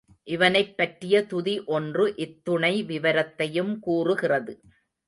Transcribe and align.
இவனைப் 0.27 0.77
பற்றிய 0.77 1.25
துதி 1.25 1.63
ஒன்று 1.69 2.13
இத்துணை 2.17 2.83
விவரத்தையும் 2.83 3.79
கூறுகிறது. 3.79 4.55